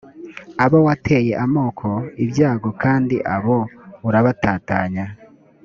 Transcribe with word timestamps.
abo 0.63 0.77
wateye 0.87 1.33
amoko 1.45 1.87
ibyago 2.23 2.69
kandi 2.83 3.15
abo 3.35 3.57
urabatatanya 4.07 5.05